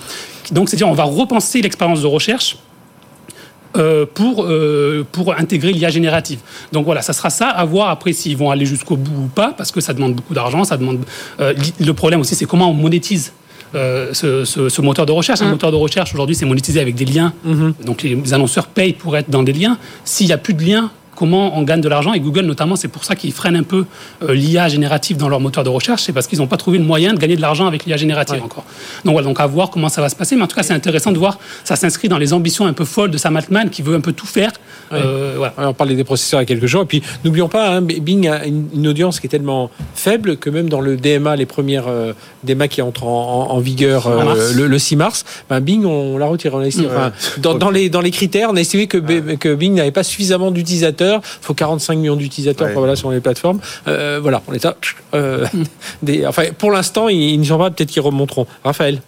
[0.51, 2.57] Donc, c'est-à-dire, on va repenser l'expérience de recherche.
[3.77, 6.39] euh, pour, euh, pour intégrer l'IA générative.
[6.71, 9.53] Donc voilà, ça sera ça, à voir après s'ils vont aller jusqu'au bout ou pas,
[9.55, 11.01] parce que ça demande beaucoup d'argent, ça demande...
[11.39, 13.31] euh, le problème aussi, c'est comment on monétise
[13.75, 15.41] euh, ce, ce- ce moteur de recherche.
[15.43, 17.31] Un moteur de recherche, aujourd'hui, c'est monétisé avec des liens.
[17.85, 19.77] Donc les, les annonceurs payent pour être dans des liens.
[20.03, 20.89] S'il n'y a plus de liens,
[21.19, 23.85] comment on gagne de l'argent Et Google, notamment, c'est pour ça qu'ils freinent un peu
[24.23, 26.03] euh, l'IA générative dans leur moteur de recherche.
[26.03, 28.37] C'est parce qu'ils n'ont pas trouvé le moyen de gagner de l'argent avec l'IA générative
[28.37, 28.41] Ouais.
[28.41, 28.63] encore.
[29.03, 30.37] Donc voilà, donc à voir comment ça va se passer.
[30.37, 32.85] Mais en tout cas, c'est intéressant de voir, ça s'inscrit dans les ambitions un peu
[32.85, 34.51] folles de Sam Altman qui veut un peu tout faire.
[34.93, 35.53] Euh, voilà.
[35.57, 36.83] Ouais, on parlait des processeurs il y a quelques jours.
[36.83, 40.69] Et puis, n'oublions pas, hein, Bing a une, audience qui est tellement faible que même
[40.69, 42.13] dans le DMA, les premières euh,
[42.45, 46.17] DMA qui entrent en, en- en vigueur euh, le, le 6 mars, ben, Bing, on
[46.17, 46.55] l'a retiré.
[46.55, 49.73] On a estimé- enfin, dans, dans les, dans les critères, on a estimé que Bing
[49.75, 51.08] n'avait pas suffisamment d'utilisateurs.
[51.17, 52.73] Il faut 45 millions d'utilisateurs Ouais.
[52.73, 53.59] enfin, voilà, sur les plateformes.
[53.87, 54.75] Euh, voilà, on est à.
[55.13, 55.45] euh,
[56.03, 57.71] des, enfin, pour l'instant, ils, n'y sont pas.
[57.71, 58.45] Peut-être qu'ils remonteront.
[58.63, 59.01] Raphaël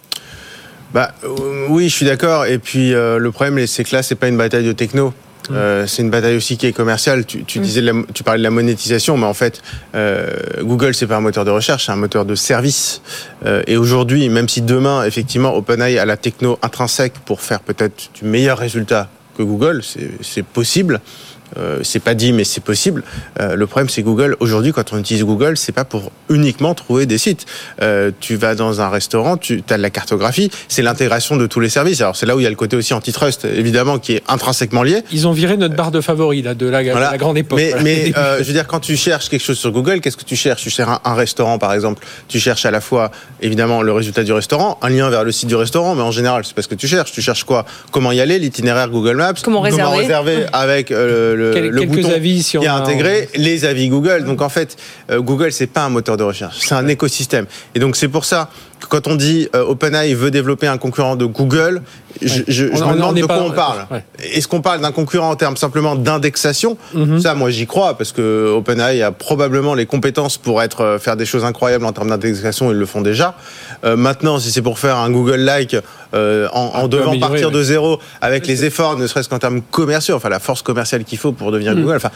[0.94, 2.46] Bah euh, oui, je suis d'accord.
[2.46, 5.12] Et puis euh, le problème, c'est que là, c'est pas une bataille de techno.
[5.50, 7.26] Euh, c'est une bataille aussi qui est commerciale.
[7.26, 9.60] Tu, tu disais, la- tu parlais de la monétisation, mais en fait,
[9.96, 10.30] euh,
[10.62, 13.02] Google c'est pas un moteur de recherche, c'est un moteur de service.
[13.44, 18.10] Euh, et aujourd'hui, même si demain, effectivement, OpenAI a la techno intrinsèque pour faire peut-être
[18.14, 19.82] du meilleur résultat que Google,
[20.20, 21.00] c'est possible.
[21.58, 23.02] Euh, c'est pas dit, mais c'est possible.
[23.40, 24.36] Euh, le problème, c'est Google.
[24.40, 27.46] Aujourd'hui, quand on utilise Google, c'est pas pour uniquement trouver des sites.
[27.82, 31.60] Euh, tu vas dans un restaurant, tu as de la cartographie, c'est l'intégration de tous
[31.60, 32.00] les services.
[32.00, 34.82] Alors c'est là où il y a le côté aussi antitrust, évidemment, qui est intrinsèquement
[34.82, 35.02] lié.
[35.12, 37.10] Ils ont viré notre barre de favoris là, de, la, de Voilà.
[37.10, 37.58] la grande époque.
[37.58, 37.82] Mais, Voilà.
[37.84, 40.36] mais euh, je veux dire, quand tu cherches quelque chose sur Google, qu'est-ce que tu
[40.36, 40.62] cherches?
[40.62, 42.04] Tu cherches un, un restaurant, par exemple.
[42.28, 45.48] Tu cherches à la fois, évidemment, le résultat du restaurant, un lien vers le site
[45.48, 47.12] du restaurant, mais en général, c'est pas ce que tu cherches.
[47.12, 47.64] Tu cherches quoi?
[47.90, 48.38] Comment y aller?
[48.38, 49.98] L'itinéraire Google Maps Comment réserver?
[49.98, 53.64] réserver avec euh, le, Quel- le quelques bouton avis si on qui a- intégré, les
[53.64, 54.24] avis Google.
[54.24, 54.76] Donc en fait,
[55.10, 57.46] euh, Google, c'est pas un moteur de recherche, c'est un écosystème.
[57.74, 58.50] Et donc c'est pour ça
[58.88, 61.82] quand on dit euh, OpenAI veut développer un concurrent de Google,
[62.20, 62.44] je, Ouais.
[62.48, 63.86] je- On- je on- me demande de pas- quoi on parle.
[63.90, 64.04] ouais.
[64.34, 67.20] Est-ce qu'on parle d'un concurrent en termes simplement d'indexation Mhm.
[67.20, 71.16] Ça, moi, j'y crois parce que OpenAI a probablement les compétences pour être euh, faire
[71.16, 72.70] des choses incroyables en termes d'indexation.
[72.70, 73.34] Ils le font déjà.
[73.84, 75.76] Euh, maintenant, si c'est pour faire un Google-like
[76.14, 80.14] euh, en, en devant partir de zéro avec les efforts, ne serait-ce qu'en termes commerciaux,
[80.16, 81.82] enfin la force commerciale qu'il faut pour devenir Mhm.
[81.82, 81.96] Google.
[81.96, 82.10] Enfin,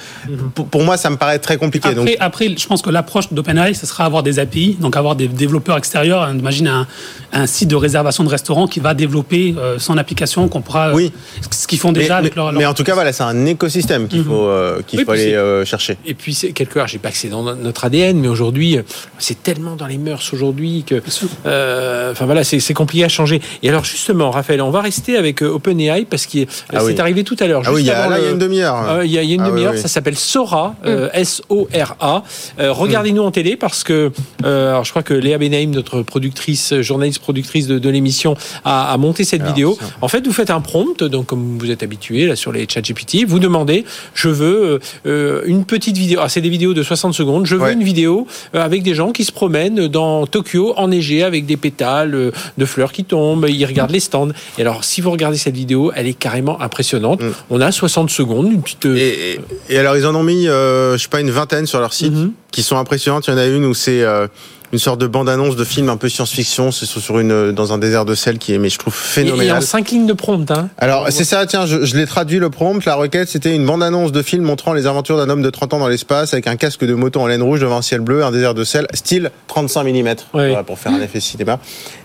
[0.54, 1.88] pour, pour moi, ça me paraît très compliqué.
[1.88, 5.16] Après, donc, après, je pense que l'approche d'OpenAI, ce sera avoir des API, donc avoir
[5.16, 6.22] des développeurs extérieurs.
[6.22, 6.86] hein, Un,
[7.32, 10.88] un site de réservation de restaurant qui va développer euh, son application, qu'on pourra.
[10.88, 11.12] euh, Oui.
[11.50, 12.52] Ce qu'ils font mais, déjà mais- avec leur.
[12.52, 14.24] mais leur- en tout cas, voilà, c'est un écosystème qu'il Mhm.
[14.26, 15.96] faut, euh, qu'il Oui, faut aller euh, chercher.
[16.06, 18.28] Et puis, c'est quelque part, je dis pas que c'est dans no- notre ADN, mais
[18.28, 18.78] aujourd'hui,
[19.18, 21.02] c'est tellement dans les mœurs aujourd'hui que.
[21.46, 23.40] euh, Enfin voilà, c'est compliqué à changer.
[23.62, 27.00] Et alors, justement, Raphaël, on va rester avec OpenAI parce que Ah c'est oui.
[27.00, 27.62] arrivé tout à l'heure.
[27.66, 28.90] Ah oui, il y a, là, y une demi-heure.
[28.90, 29.80] Euh, Il y a, il y a une Ah demi-heure, oui.
[29.80, 32.22] ça s'appelle Sora, euh, S-O-R-A.
[32.60, 34.12] Euh, Regardez-nous en télé parce que,
[34.44, 38.36] euh, alors je crois que Léa Benaïm, notre productrice, euh, journaliste productrice de, de l'émission,
[38.64, 39.78] a, a monté cette Alors, vidéo.
[40.00, 42.80] En fait, vous faites un prompt, donc comme vous êtes habitué là sur les chat
[42.82, 46.20] GPT, vous demandez, je veux euh, une petite vidéo.
[46.22, 47.46] Ah, c'est des vidéos de 60 secondes.
[47.46, 47.72] Je veux Ouais.
[47.72, 52.14] une vidéo euh, avec des gens qui se promènent dans Tokyo enneigé avec des pétales
[52.14, 53.46] euh, de fleurs qui tombent.
[53.48, 54.28] Ils regardent les stands.
[54.58, 57.22] Et alors, si vous regardez cette vidéo, elle est carrément impressionnante.
[57.22, 57.30] Mm.
[57.50, 58.86] On a 60 secondes, une petite.
[58.86, 59.32] euh, Et,
[59.70, 61.92] et- et alors, ils en ont mis, euh, je sais pas, une vingtaine sur leur
[61.92, 62.32] site, Mhm.
[62.52, 63.26] qui sont impressionnantes.
[63.26, 64.28] Il y en a une où c'est euh,
[64.72, 66.72] une sorte de bande-annonce de film un peu science-fiction.
[66.72, 69.24] C'est sur une dans un désert de sel qui est, mais je trouve Et, et
[69.24, 69.58] phénoménal.
[69.58, 70.68] en cinq lignes de prompt, hein.
[70.78, 72.84] Alors, c'est ça, tiens, je, je l'ai traduit le prompt.
[72.84, 75.78] La requête, c'était une bande-annonce de film montrant les aventures d'un homme de 30 ans
[75.78, 78.30] dans l'espace avec un casque de moto en laine rouge devant un ciel bleu, un
[78.32, 80.52] désert de sel, style 35 mm, Oui.
[80.66, 81.58] pour faire un effet cinéma.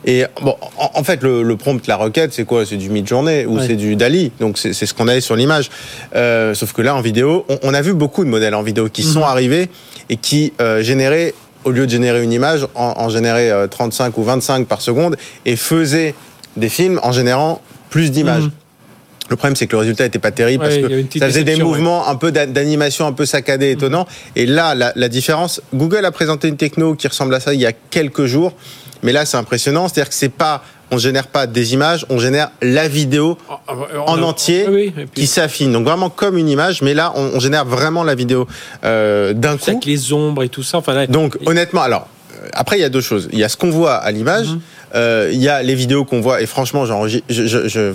[0.06, 2.65] Et bon, en, en fait, le, le prompt, la requête, c'est quoi?
[2.65, 4.32] C'est du mid-journée ou c'est du Dali.
[4.39, 5.69] Donc, c'est ce qu'on avait sur l'image.
[6.15, 8.89] Euh, sauf que là, en vidéo, on, on a vu beaucoup de modèles en vidéo
[8.89, 9.69] qui sont arrivés
[10.10, 14.17] et qui euh, généraient au lieu de générer une image, en, en généraient euh, 35
[14.17, 16.15] ou 25 par seconde et faisaient
[16.58, 18.43] des films en générant plus d'images.
[18.43, 18.52] Mhm.
[19.30, 21.56] Le problème, c'est que le résultat n'était pas terrible Ouais, parce que ça faisait des
[21.56, 21.63] ouais.
[21.63, 24.06] mouvements un peu d'a- d'animation un peu saccadés, étonnants.
[24.36, 27.62] Et là, la, la différence, Google a présenté une techno qui ressemble à ça il
[27.62, 28.52] y a quelques jours,
[29.03, 29.87] mais là, c'est impressionnant.
[29.87, 33.37] C'est-à-dire que c'est pas, on génère pas des images, on génère la vidéo
[34.07, 35.71] en entier Oui, et puis qui s'affine.
[35.71, 38.47] Donc vraiment comme une image, mais là, on, on génère vraiment la vidéo
[38.83, 39.69] euh, d'un coup.
[39.69, 40.77] avec les ombres et tout ça.
[40.77, 42.07] Enfin, là, Donc honnêtement, alors
[42.43, 43.29] euh, après il y a deux choses.
[43.31, 44.47] Il y a ce qu'on voit à l'image.
[44.47, 44.59] Mhm.
[44.95, 47.93] euh, il y a les vidéos qu'on voit et franchement, j'invite je, je,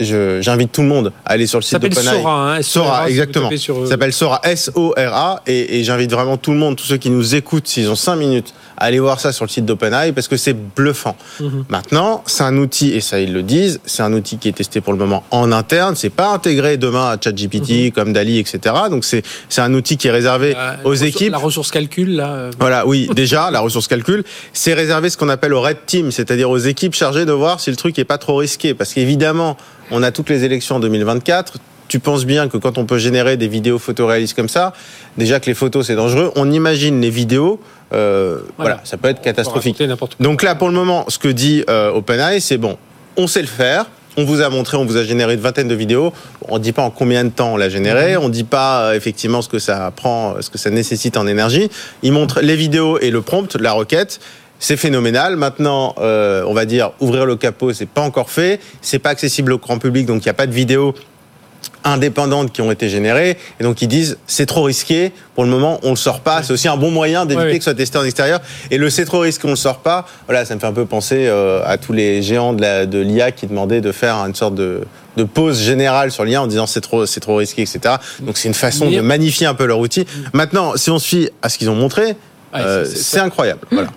[0.00, 2.02] je, j'invite tout le monde à aller sur le site d'OpenAI.
[2.04, 3.50] Sora, hein, Sora, exactement.
[3.56, 3.84] Sur...
[3.84, 7.34] Ça s'appelle Sora, S-O-R-A, et, et j'invite vraiment tout le monde, tous ceux qui nous
[7.34, 10.36] écoutent, s'ils ont 5 minutes, à aller voir ça sur le site d'OpenAI parce que
[10.36, 11.16] c'est bluffant.
[11.40, 11.64] Mhm.
[11.68, 14.80] Maintenant, c'est un outil, et ça ils le disent, c'est un outil qui est testé
[14.80, 17.90] pour le moment en interne, c'est pas intégré demain à ChatGPT Mhm.
[17.92, 18.74] comme Dali, etc.
[18.90, 21.32] Donc c'est c'est un outil qui est réservé aux équipes.
[21.32, 22.28] La ressource calcul, là.
[22.32, 26.10] euh, Voilà, oui, déjà, la ressource calcul, c'est réservé ce qu'on appelle au red team,
[26.10, 28.74] c'est-à-dire aux équipes chargées de voir si le truc est pas trop risqué.
[28.74, 29.56] Parce qu'évidemment,
[29.90, 31.54] on a toutes les élections en 2024.
[31.88, 34.72] Tu penses bien que quand on peut générer des vidéos photoréalistes comme ça,
[35.18, 37.60] déjà que les photos c'est dangereux, on imagine les vidéos,
[37.92, 38.80] euh, voilà.
[38.84, 39.82] ça peut être on catastrophique.
[40.20, 42.78] Donc là, pour le moment, ce que dit euh, OpenAI, c'est bon,
[43.16, 43.86] on sait le faire.
[44.16, 46.12] On vous a montré, on vous a généré une vingtaine de vidéos.
[46.48, 48.16] On dit pas en combien de temps on l'a généré.
[48.16, 51.68] On dit pas euh, effectivement ce que ça prend, ce que ça nécessite en énergie.
[52.02, 54.20] Il montre les vidéos et le prompt, la requête.
[54.60, 55.36] C'est phénoménal.
[55.36, 58.60] Maintenant, euh, on va dire ouvrir le capot, c'est pas encore fait.
[58.82, 60.94] C'est pas accessible au grand public, donc il n'y a pas de vidéos
[61.84, 63.36] indépendantes qui ont été générées.
[63.60, 65.12] Et donc ils disent c'est trop risqué.
[65.34, 66.42] Pour le moment on le sort pas.
[66.42, 68.40] C'est aussi un bon moyen d'éviter que ce soit testé en extérieur.
[68.70, 70.06] Et le c'est trop risqué on le sort pas.
[70.26, 72.98] Voilà ça me fait un peu penser euh, à tous les géants de la de
[72.98, 74.82] l'IA qui demandaient de faire une sorte de
[75.16, 78.48] de pause générale sur l'IA en disant c'est trop c'est trop risqué etc donc c'est
[78.48, 80.06] une façon de magnifier un peu leur outil.
[80.32, 82.16] Maintenant si on se fie à ce qu'ils ont montré
[82.56, 83.60] euh, c'est incroyable.
[83.70, 83.88] voilà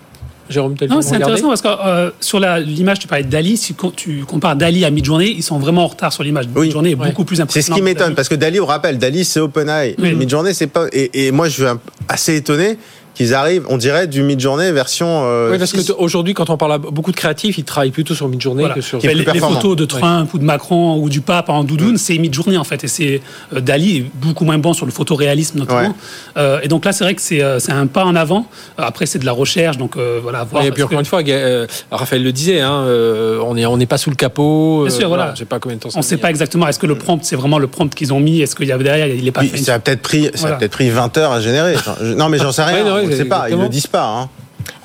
[0.50, 3.58] Jérôme, Non, c'est intéressant parce que euh, sur la- l'image, tu parlais de Dali.
[3.58, 6.46] Si tu compares Dali à Midjourney, ils sont vraiment en retard sur l'image.
[6.56, 6.68] Oui.
[6.68, 7.08] Midjourney est Ouais.
[7.10, 7.76] beaucoup plus C'est impressionnant.
[7.76, 9.96] ce qui m'étonne parce que Dali, on rappelle, Dali c'est OpenAI.
[10.00, 10.14] Oui.
[10.16, 11.64] Midjourney c'est pas et, et moi je suis
[12.08, 12.78] assez étonné
[13.18, 15.24] qu'ils arrivent, on dirait du Midjourney version.
[15.26, 15.88] euh, Oui, parce que six.
[15.88, 18.76] t- aujourd'hui, quand on parle à beaucoup de créatifs, ils travaillent plutôt sur Midjourney Voilà.
[18.76, 19.04] que sur.
[19.04, 22.18] Est les, les photos de Trump ou de Macron ou du pape en doudoune, c'est
[22.18, 22.84] Midjourney en fait.
[22.84, 23.22] Et c'est
[23.56, 25.80] euh, Dali est beaucoup moins bon sur le photoréalisme notamment.
[25.90, 25.94] Ouais.
[26.38, 28.46] Euh, et donc là, c'est vrai que c'est euh, c'est un pas en avant.
[28.78, 30.44] Après, c'est de la recherche, donc euh, voilà.
[30.44, 33.66] Voir, et puis encore que une fois, euh, Raphaël le disait, hein, euh, on n'est
[33.66, 34.84] on n'est pas sous le capot.
[34.86, 35.32] Bien sûr, voilà.
[35.34, 36.68] Je sais pas combien de temps ça on ne sait pas exactement.
[36.68, 38.84] Est-ce que le prompt, c'est vraiment le prompt qu'ils ont mis Est-ce qu'il y avait
[38.84, 39.58] derrière Il est pas Oui, fait.
[39.58, 40.56] ça a peut-être pris, ça a Voilà.
[40.58, 41.76] peut-être pris 20 heures à générer.
[42.04, 42.84] Non, mais j'en sais rien.
[43.08, 43.36] On ne sait pas.
[43.36, 43.64] Ils exactement.
[43.64, 44.06] le disent pas.
[44.06, 44.30] Hein.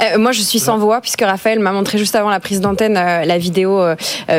[0.01, 2.97] Euh, moi, je suis sans voix puisque Raphaël m'a montré juste avant la prise d'antenne
[2.97, 3.97] euh, la vidéo euh,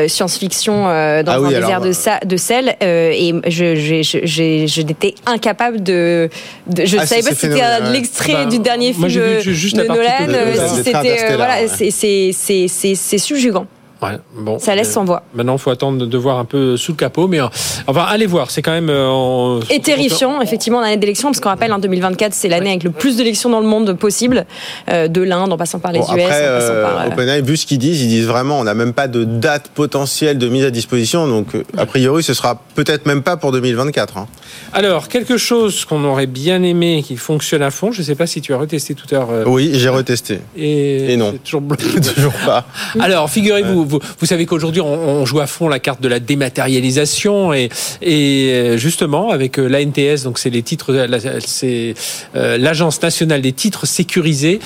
[0.08, 3.34] science-fiction euh, dans Ah oui, un alors, désert de, euh, sa- de sel euh, et
[3.48, 6.30] je, j'ai- je, j'ai- je n'étais incapable de,
[6.68, 7.92] de- je ne Ah, savais si, pas si c'était ouais.
[7.92, 11.24] l'extrait Bah, du dernier film vu de, juste de Nolan, de- de- si de c'était
[11.32, 11.68] euh, voilà, ouais.
[11.68, 13.66] c'est c'est c'est c'est c'est subjugant.
[14.04, 14.60] Ouais, bon.
[14.60, 15.24] Ça laisse Euh, sans voix.
[15.34, 17.48] Maintenant, il faut attendre de- voir un peu sous le capot, mais euh,
[17.88, 18.52] enfin, allez voir.
[18.52, 18.90] C'est quand même.
[18.90, 22.70] euh, en- Et terrifiant, effectivement, en année d'élection, parce qu'on rappelle, en 2024, c'est l'année
[22.72, 24.46] avec le plus d'élections dans le monde possible,
[24.90, 27.02] euh, de l'Inde en passant par les Bon, US, après, en passant euh, par.
[27.02, 29.70] euh, OpenAI, vu ce qu'ils disent, ils disent vraiment, on n'a même pas de date
[29.74, 31.28] potentielle de mise à disposition.
[31.28, 34.18] Donc, a priori, ce sera peut-être même pas pour 2024.
[34.18, 34.28] hein.
[34.74, 37.92] Alors, quelque chose qu'on aurait bien aimé qui fonctionne à fond.
[37.92, 39.30] Je ne sais pas si tu as retesté tout à l'heure.
[39.32, 40.40] euh, Oui, j'ai retesté.
[40.58, 41.34] et, Et non.
[41.44, 41.86] toujours bloqué.
[42.02, 42.66] Toujours pas.
[43.00, 43.86] Alors, figurez-vous,
[44.20, 47.70] vous, savez qu'aujourd'hui, on, joue à fond la carte de la dématérialisation et,
[48.04, 51.08] euh, justement, avec euh, l'ANTS, donc c'est les titres,
[51.46, 51.94] c'est
[52.36, 54.60] euh, l'Agence nationale des titres sécurisés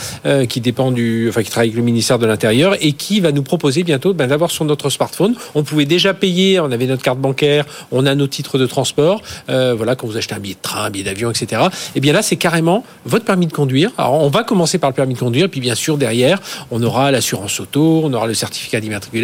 [0.49, 3.43] qui dépend du, enfin, qui travaille avec le ministère de l'Intérieur et qui va nous
[3.43, 5.35] proposer bientôt ben, d'avoir sur notre smartphone.
[5.55, 9.21] On pouvait déjà payer, on avait notre carte bancaire, on a nos titres de transport.
[9.47, 11.63] Voilà, quand vous achetez un billet de train, un billet d'avion, etc.
[11.95, 13.91] Et bien là, c'est carrément votre permis de conduire.
[13.97, 16.39] Alors, on va commencer par le permis de conduire, puis bien sûr derrière,
[16.71, 19.16] on aura l'assurance auto, on aura le certificat d'immatriculation,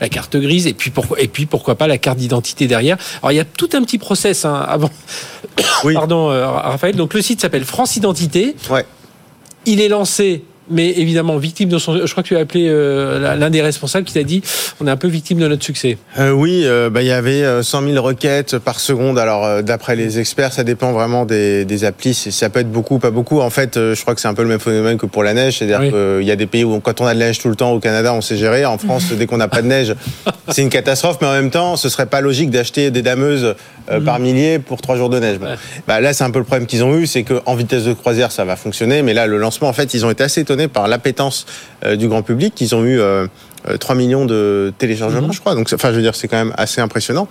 [0.00, 2.96] la carte grise, et puis pourquoi, et puis pourquoi pas la carte d'identité derrière.
[3.22, 4.90] Alors il y a tout un petit process hein, avant.
[5.84, 5.94] Oui.
[5.94, 6.96] Pardon, euh, Raphaël.
[6.96, 8.56] Donc le site s'appelle France Identité.
[8.70, 8.86] Ouais.
[9.66, 10.44] Il est lancé.
[10.72, 12.04] Mais évidemment, victime de son.
[12.06, 14.42] Je crois que tu as appelé euh, l'un des responsables qui t'a dit
[14.80, 15.98] on est un peu victime de notre succès.
[16.18, 19.18] Euh, oui, euh, bah, il y avait euh, 100 000 requêtes par seconde.
[19.18, 22.14] Alors, d'après les experts, ça dépend vraiment des, des applis.
[22.14, 23.40] Ça peut être beaucoup, pas beaucoup.
[23.40, 25.58] En fait, je crois que c'est un peu le même phénomène que pour la neige.
[25.58, 25.90] C'est-à-dire Oui.
[25.90, 27.72] qu'il y a des pays où, quand on a de la neige tout le temps,
[27.72, 28.64] au Canada, on sait gérer.
[28.64, 29.94] En France, dès qu'on n'a pas de neige,
[30.48, 31.18] c'est une catastrophe.
[31.20, 33.54] Mais en même temps, ce serait pas logique d'acheter des dameuses
[33.90, 35.38] euh, par milliers pour trois jours de neige.
[35.38, 35.46] Bon.
[35.46, 35.54] Ouais.
[35.86, 38.30] Bah, là, c'est un peu le problème qu'ils ont eu, c'est qu'en vitesse de croisière,
[38.32, 39.02] ça va fonctionner.
[39.02, 41.46] Mais là, le lancement, en fait, ils ont été assez étonnés par l'appétence
[41.84, 42.60] euh, du grand public.
[42.60, 43.26] Ils ont eu euh,
[43.68, 45.32] euh, 3 millions de téléchargements, Mhm.
[45.32, 45.54] je crois.
[45.54, 47.28] Donc, enfin, je veux dire, c'est quand même assez impressionnant.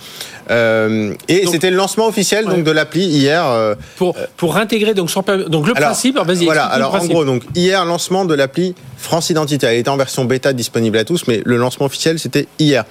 [0.49, 2.55] Euh, et c'était le lancement officiel Ouais.
[2.55, 3.45] donc de l'appli hier.
[3.45, 5.09] euh, Pour, pour intégrer donc,
[5.49, 6.45] donc le alors, principe, alors, vas-y.
[6.45, 9.67] Voilà, alors en gros, donc hier, lancement de l'appli France Identité.
[9.67, 12.85] Elle était en version bêta disponible à tous, mais le lancement officiel, c'était hier.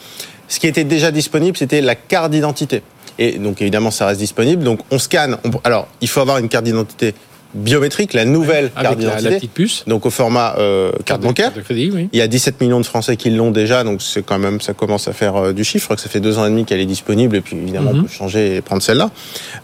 [0.48, 2.82] Ce qui était déjà disponible, c'était la carte d'identité.
[3.20, 4.64] Et donc évidemment, ça reste disponible.
[4.64, 5.36] Donc on scanne.
[5.44, 7.14] on- alors, il faut avoir une carte d'identité
[7.54, 9.84] biométrique, la nouvelle carte d'identité, petite puce.
[9.88, 11.52] donc au format euh, carte bancaire.
[11.52, 12.08] de crédit, oui.
[12.12, 14.72] Il y a 17 millions de Français qui l'ont déjà, donc c'est quand même, ça
[14.72, 15.80] commence à faire euh, du chiffre.
[15.82, 17.92] Je crois que ça fait deux ans et demi qu'elle est disponible, et puis évidemment
[17.92, 17.98] Mhm.
[17.98, 19.10] on peut changer et prendre celle-là.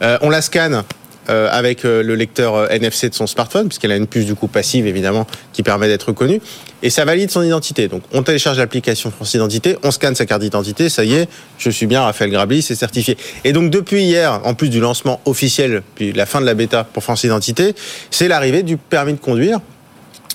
[0.03, 0.83] Euh, on la scanne
[1.29, 4.49] avec euh, le lecteur euh, NFC de son smartphone, puisqu'elle a une puce du coup
[4.49, 6.41] passive évidemment qui permet d'être reconnue,
[6.83, 7.89] et ça valide son identité.
[7.89, 11.71] Donc on télécharge l'application France Identité, on scanne sa carte d'identité, ça y est, je
[11.71, 13.17] suis bien Raphaël Grabli, c'est certifié.
[13.45, 16.85] Et donc depuis hier, en plus du lancement officiel, puis la fin de la bêta
[16.85, 17.75] pour France Identité,
[18.11, 19.61] c'est l'arrivée du permis de conduire.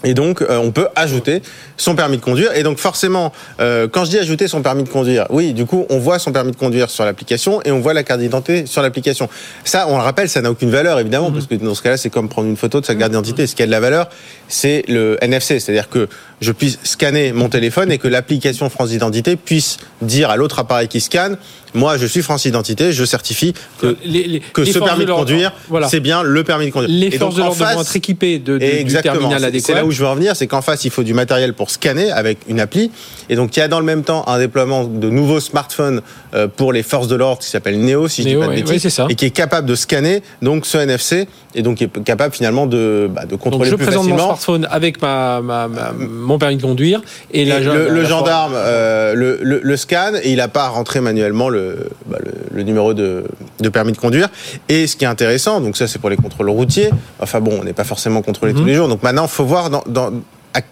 [0.03, 1.41] Et donc, euh, on peut ajouter
[1.77, 2.55] son permis de conduire.
[2.55, 5.85] Et donc, forcément, euh, quand je dis ajouter son permis de conduire, oui, du coup,
[5.89, 8.81] on voit son permis de conduire sur l'application et on voit la carte d'identité sur
[8.81, 9.29] l'application.
[9.63, 11.33] Ça, on le rappelle, ça n'a aucune valeur, évidemment, Mhm.
[11.35, 13.45] parce que dans ce cas-là, c'est comme prendre une photo de sa carte d'identité.
[13.47, 14.09] Ce qui a de la valeur,
[14.47, 16.07] c'est le NFC, c'est-à-dire que
[16.41, 20.87] je puisse scanner mon téléphone et que l'application France Identité puisse dire à l'autre appareil
[20.87, 21.37] qui scanne,
[21.73, 25.11] moi, je suis France Identité, je certifie que, Les- les- que les ce permis de
[25.13, 25.87] conduire, voilà.
[25.87, 26.89] c'est bien le permis de conduire.
[26.93, 29.13] Les Et forces donc, de l'ordre face- être équipées de, de- du Exactement.
[29.19, 29.65] terminal C'est- adéquat.
[29.67, 31.69] C'est là où je veux en venir, c'est qu'en face, il faut du matériel pour
[31.69, 32.91] scanner avec une appli.
[33.29, 36.01] Et donc, il y a dans le même temps un déploiement de nouveaux smartphones
[36.33, 38.61] euh, pour les forces de l'ordre qui s'appelle Neo, si je Neo, dis pas de
[38.61, 42.33] bêtises, et qui est capable de scanner donc ce NFC et donc qui est capable
[42.33, 45.91] finalement de, bah, de Donc contrôler je plus présente mon smartphone avec ma, ma- ma-
[46.31, 49.77] mon permis de conduire et, Et là, le, le la- gendarme euh, le, le- le
[49.77, 53.23] scanne et il n'a pas à rentrer manuellement le, bah, le, le numéro de,
[53.59, 54.29] de permis de conduire.
[54.69, 56.89] Et ce qui est intéressant, donc ça c'est pour les contrôles routiers,
[57.19, 58.59] enfin bon, on n'est pas forcément contrôlé Mhm.
[58.59, 59.83] tous les jours, donc maintenant il faut voir dans,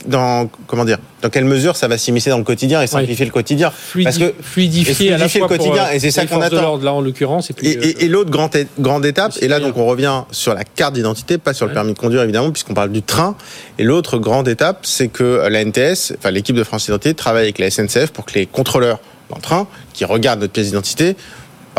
[0.06, 3.32] dans- comment dire, dans quelle mesure ça va s'immiscer dans le quotidien et simplifier le
[3.32, 3.72] quotidien.
[3.72, 6.12] Fluidi- Parce que fluidifier, et à la fluidifier fois le quotidien, pour, euh, et c'est
[6.12, 6.78] ça qu'on attend.
[6.78, 9.60] là en l'occurrence et puis Et, et- et l'autre grande, grande étape, Le et là
[9.60, 11.74] donc on revient sur la carte d'identité, pas sur le Ouais.
[11.76, 13.36] permis de conduire évidemment, puisqu'on parle du train.
[13.78, 17.60] Et l'autre grande étape, c'est que la NTS, enfin l'équipe de France Identité, travaille avec
[17.60, 21.16] la SNCF pour que les contrôleurs dans le train, qui regardent notre pièce d'identité,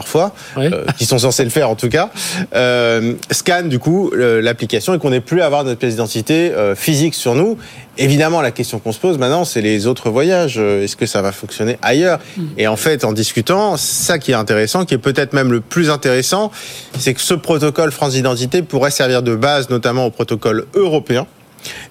[0.00, 2.08] parfois, euh, qui sont censés le faire en tout cas,
[2.54, 6.74] euh, scannent du coup l'application et qu'on n'ait plus à avoir notre pièce d'identité euh,
[6.74, 7.58] physique sur nous.
[7.98, 10.54] Évidemment, la question qu'on se pose maintenant, c'est les autres voyages.
[10.56, 12.18] Euh, Est-ce que ça va fonctionner ailleurs
[12.56, 15.90] Et en fait, en discutant, ça qui est intéressant, qui est peut-être même le plus
[15.90, 16.50] intéressant,
[16.98, 21.26] c'est que ce protocole France Identité pourrait servir de base notamment au protocole européen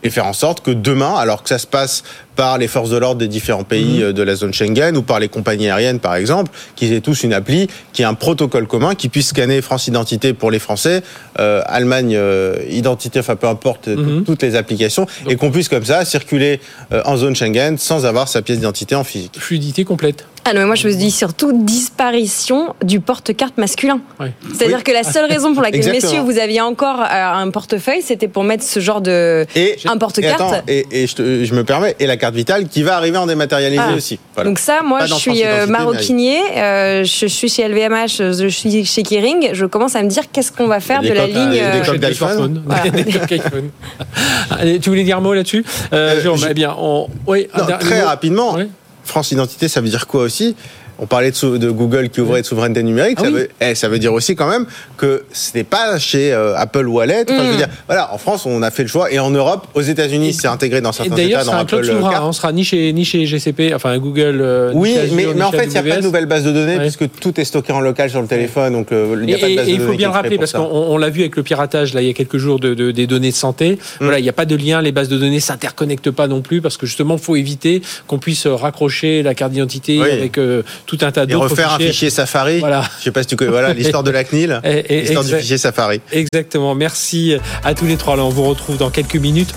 [0.02, 2.04] et faire en sorte que demain, alors que ça se passe
[2.40, 5.20] par les forces de l'ordre des différents pays euh, de la zone Schengen ou par
[5.20, 8.96] les compagnies aériennes par exemple, qu'ils aient tous une appli qui ait un protocole commun
[8.96, 11.02] qui puisse scanner France Identité pour les Français,
[11.38, 14.24] euh, Allemagne euh, Identité, enfin peu importe, Mhm.
[14.24, 16.62] toutes les applications, et qu'on puisse comme ça circuler
[16.94, 19.36] euh, en zone Schengen sans avoir sa pièce d'identité en physique.
[19.38, 20.26] fluidité complète.
[20.46, 24.00] Ah non, mais moi je me dis surtout disparition du porte-carte masculin.
[24.22, 24.32] Ouais.
[24.56, 24.84] C'est-à-dire Oui.
[24.84, 28.64] que la seule raison pour laquelle, messieurs, vous aviez encore un portefeuille, c'était pour mettre
[28.64, 29.46] ce genre de.
[29.56, 30.42] Et, Un et porte-carte.
[30.42, 33.18] attends, Et, et je, te- je me permets, et la carte vitale qui va arriver
[33.18, 33.94] en dématérialisé Ah.
[33.96, 34.20] aussi.
[34.36, 34.50] Voilà.
[34.50, 39.04] Donc ça, moi, je suis euh, maroquinier, euh, je, suis chez LVMH, je suis chez
[39.04, 39.50] Kering.
[39.54, 41.52] Je commence à me dire qu'est-ce qu'on va faire Des de la ligne.
[41.52, 42.64] des- euh, coques d'iPhone.
[44.82, 47.08] tu voulais dire un mot là-dessus euh, Euh, Jérôme, je- eh bien, on...
[47.28, 48.08] oui, un Non, dernier très mot.
[48.08, 48.58] rapidement.
[49.04, 50.56] France Identité, ça veut dire quoi aussi
[51.02, 53.18] On parlait de, Google qui ouvrait de souveraineté numérique.
[53.22, 53.34] Ah ça, oui.
[53.36, 54.66] veut, eh, ça veut dire aussi quand même
[54.98, 57.24] que ce n'est pas chez euh, Apple Wallet.
[57.30, 57.58] Enfin, je veux Mm.
[57.58, 59.12] dire, voilà, en France, on a fait le choix.
[59.12, 61.86] Et en Europe, aux États-Unis, c'est intégré dans Et certains d'ailleurs, États un Apple cloud
[61.86, 62.12] souverain.
[62.12, 62.24] Card.
[62.26, 64.40] hein, On sera ni chez, ni chez GCP, enfin Google.
[64.42, 66.76] euh, Oui, Azure, mais, en fait, il n'y a pas de nouvelle base de données
[66.76, 66.82] Ouais.
[66.82, 68.74] puisque tout est stocké en local sur le téléphone.
[68.74, 69.92] Donc, euh, il Et, n'y a pas de et- base et de il données.
[69.92, 72.10] faut bien le rappeler parce qu'on on l'a vu avec le piratage là il y
[72.10, 73.74] a quelques jours de, de- des données de santé.
[73.74, 73.78] Mm.
[74.02, 76.62] Voilà, il n'y a pas de lien, les bases de données s'interconnectent pas non plus
[76.62, 80.10] parce que justement il faut éviter qu'on puisse raccrocher la carte d'identité Oui.
[80.12, 82.60] avec euh, tout un tas Et refaire un fichier Safari.
[82.60, 82.84] Voilà.
[82.98, 83.52] Je sais pas si tu connais.
[83.52, 84.60] Voilà, l'histoire de la CNIL.
[84.90, 86.02] L'histoire du fichier Safari.
[86.12, 86.74] Exactement.
[86.74, 88.16] Merci à tous les trois.
[88.16, 89.54] Là, on vous retrouve dans quelques minutes